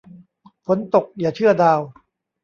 [0.65, 1.79] ฝนตกอย่าเชื่อดาว